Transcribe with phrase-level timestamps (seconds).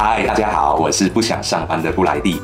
[0.00, 2.40] 嗨，大家好，我是不想上班的布莱蒂。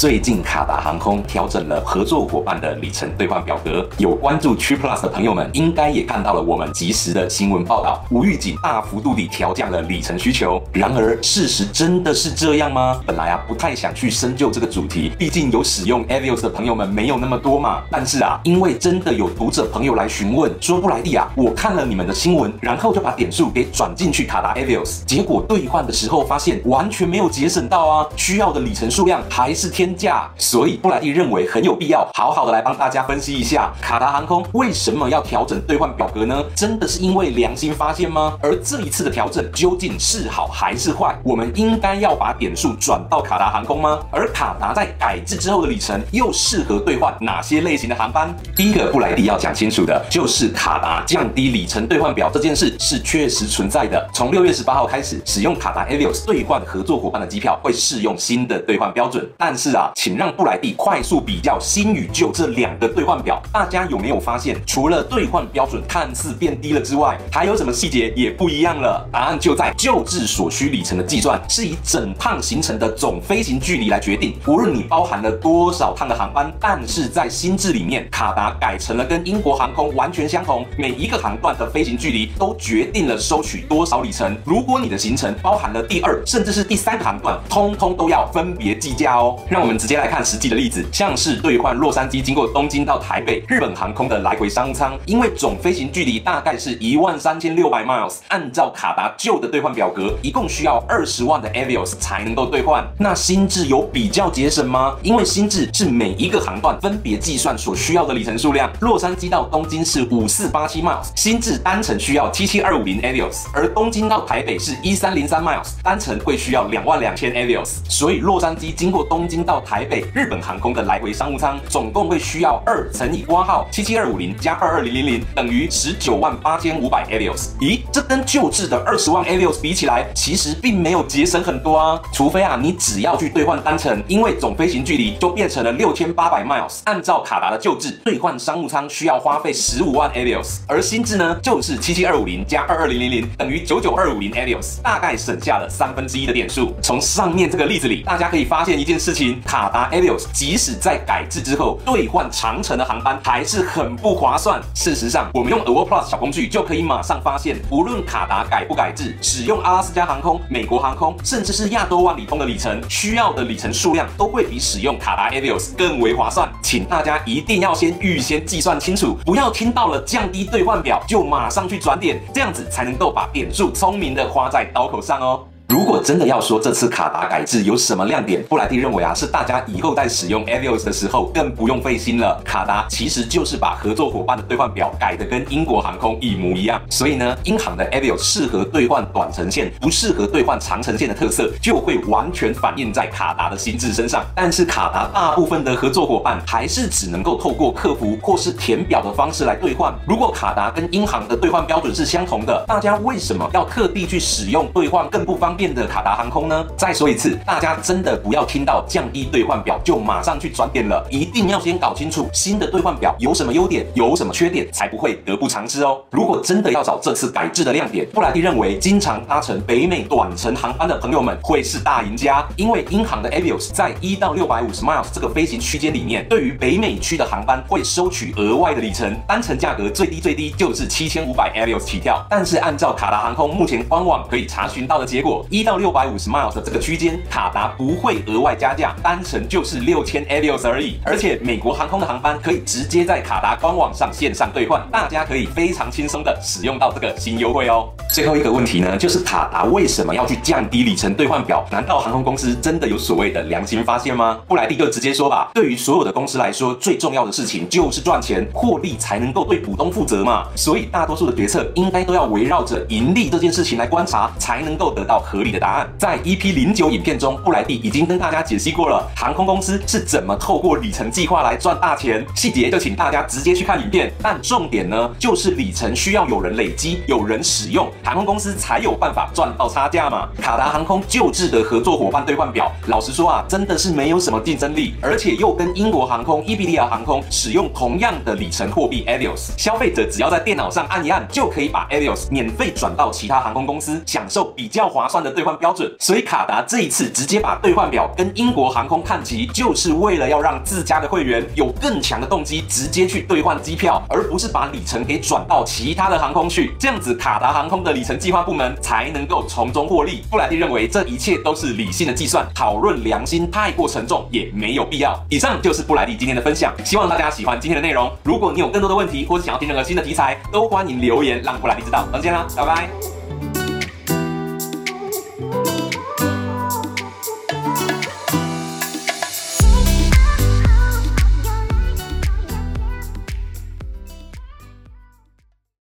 [0.00, 10.58] 最近卡达航空调整了合作伙伴的里程兑换表格，有关注 t r i Plus 的朋友们应该也看到了我们及时的新闻报道，无预警大幅度地调降了里程需求。
[10.72, 12.98] 然而，事实真的是这样吗？
[13.04, 17.82] 本来啊，不太想去深究这个主题，毕竟有使用 Avios 的朋友们没有那么多嘛。
[17.90, 29.89] 但是啊，因为真的有读者朋友来询问说，布莱蒂啊，我看了你们的新闻，然后就把点数给转进去卡达 Avios，结果兑换的时候发现完全没有节省到啊，需要的里程数量还是天。
[29.96, 36.42] 价，所以布莱蒂认为很有必要好好的来帮大家分析一下卡达航空为什么要调整兑换表格呢？
[36.54, 38.36] 真的是因为良心发现吗？
[38.42, 41.18] 而这一次的调整究竟是好还是坏？
[41.22, 43.98] 我们应该要把点数转到卡达航空吗？
[44.10, 48.34] 而卡达在改制之后的里程又适合兑换哪些类型的航班？
[48.56, 54.08] 第一个布莱蒂要讲清楚的就是卡达降低里程兑换表这件事是确实存在的。
[54.12, 59.79] 从六月十八号开始，使用卡达 Avios 兑换合作伙伴的机票会适用新的兑换标准，但是啊。
[59.94, 69.08] 请让布莱蒂快速比较新与旧这两个兑换表，大家有没有发现，除了兑换标准看似变低了之外，还有什么细节也不一样了？
[69.10, 76.52] 答案就在旧制所需里程的计算是以整趟行程的总飞行距离来决定，无论你包含了多少趟的航班。
[76.60, 84.36] 但是在新制里面，卡达改成了跟英国航空完全相同，每一个航段的飞行距离都决定了收取多少里程。
[84.44, 89.38] 如果你的行程包含了第二甚至是第三个航段，通通都要分别计价哦。
[89.48, 89.69] 让我。
[89.70, 102.84] 我们直接来看实际的例子，像是兑换洛杉矶经过东京到台北日本航空的来回商务舱，因为总飞行距离大概是一万三千六百 miles，按照卡达旧的兑换表格，一共需要二十万的 Avios 才能够兑换。
[102.98, 104.96] 那新制有比较节省吗？
[105.04, 127.50] 因为新制是每一个航段分别计算所需要的里程数量，洛杉矶到东京是五四八七 miles，新制单程需要七七二五零 Avios，而东京到台北是一三零三 miles，单程会需要两万两千 Avios，所以洛杉矶经过东京到台北日本航空的来回商务舱总共会需要二乘以括号七七二五零加二二零零零等于十九万八千五百 Avios。
[127.60, 132.00] 咦，这跟旧制的二十万 Avios 比起来，其实并没有节省很多啊。
[132.12, 136.80] 除非啊，你只要去兑换单程，因为总飞行距离就变成了六千八百 miles。
[136.84, 146.74] 按照卡达的旧制，兑换商务舱需要花费十五万 Avios，而新制呢，就是七七二五零加二二零零零等于九九二五零 Avios，大概省下了三分之一的点数。
[146.82, 149.39] 从上面这个例子里，大家可以发现一件事情。
[149.44, 154.60] 卡达 Avios 即使在改制之后兑换长程的航班还是很不划算。
[154.74, 166.50] 事实上，我们用 Award Plus 小工具就可以马上发现，无论卡达改不改制，使用阿拉斯加航空、美国航空，甚至是亚洲万里通的里程，需要的里程数量都会比使用卡达 Avios 更为划算。
[166.62, 175.44] 请大家一定要先预先计算清楚，不要听到了降低兑换表就马上去转点，这样子才能够把点数聪明的花在刀口上哦。
[175.70, 182.42] 如果真的要说这次卡达改制有什么亮点，布莱蒂认为啊，是大家以后在使用 Avios 的时候更不用费心了。
[182.44, 194.24] 卡达其实就是把合作伙伴的兑换表改得跟英国航空一模一样，所以呢，英航的 Avios 适合兑换短程线，不适合兑换长程线的特色就会完全反映在卡达的新制身上。
[194.34, 199.94] 但是卡达大部分的合作伙伴还是只能够透过客服或是填表的方式来兑换。
[200.04, 206.66] 如果卡达跟英航的兑换标准是相同的，大家为什么要特地去使用兑换更不方便变的卡达航空呢？
[206.74, 216.00] 再说一次，大家真的不要听到降低兑换表就马上去转点了，一定要先搞清楚新的兑换表有什么优点，有什么缺点，才不会得不偿失哦。
[216.12, 232.24] 如果真的要找这次改制的亮点，布莱蒂认为，经常搭乘北美短程航班的朋友们会是大赢家，因为英航的 Avios 在一到六百五十 miles 这个飞行区间里面，对于北美区的航班会收取额外的里程，单程价格最低最低就是七千五百 Avios 起跳。
[232.30, 241.00] 但是按照卡达航空目前官网可以查询到的结果，一到六百五十 miles 的这个区间，卡达不会额外加价，单程就是六千 Avios 而已。
[241.04, 247.88] 而且美国航空的航班可以直接在卡达官网上线上兑换，大家可以非常轻松的使用到这个新优惠哦。
[248.14, 251.66] 最后一个问题呢，就是卡达为什么要去降低里程兑换表？
[251.72, 254.38] 难道航空公司真的有所谓的良心发现吗？
[254.46, 260.44] 布莱蒂就直接说吧，对于所有的公司来说，最重要的事情就是赚钱，获利才能够对股东负责嘛。
[260.54, 265.90] 所以大多数的决策应该都要围绕着盈利这件事情来观察，才能够得到合合理的答案。
[265.96, 274.12] 在 EP 零九影片中，布莱蒂已经跟大家解析过了航空公司是怎么透过里程计划来赚大钱，细节就请大家直接去看影片。
[274.22, 280.28] 但重点呢，就是里程需要有人累积、有人使用，航空公司才有办法赚到差价嘛。
[280.42, 295.90] 卡达航空旧制的合作伙伴兑换表，老实说啊，真的是没有什么竞争力，而且又跟英国航空、伊比利亚航空使用同样的里程货币 Avios，消费者只要在电脑上按一按，就可以把 Avios 免费转到其他航空公司，享受比较划算的兑换标准。
[295.98, 306.72] 所以卡达这一次直接把兑换表跟英国航空看齐，就是为了要让自家的会员有更强的动机，直接去兑换机票，而不是把里程给转到其他的航空去。
[306.78, 310.22] 这样子，卡达航空的里程计划部门才能够从中获利。
[310.30, 315.18] 布莱蒂认为这一切都是理性的计算，讨论良心太过沉重也没有必要。
[315.28, 318.10] 以上就是布莱蒂今天的分享，希望大家喜欢今天的内容。
[318.22, 322.06] 如果你有更多的问题，或是想要听任何新的题材，都欢迎留言让布莱蒂知道。
[322.12, 323.19] 再见啦，拜拜。